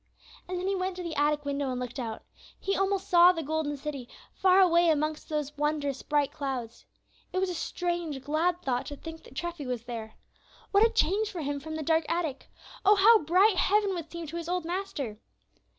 [0.49, 2.23] And then he went to the attic window and looked out.
[2.59, 6.87] He almost saw the golden city, far away amongst those wondrous, bright clouds.
[7.31, 10.15] It was a strange, glad thought, to think that Treffy was there.
[10.71, 12.49] What a change for him from the dark attic!
[12.83, 15.19] Oh, how bright heaven would seem to his old master!